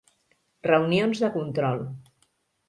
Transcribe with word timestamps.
Reunions 0.67 1.21
de 1.25 1.29
control. 1.37 1.85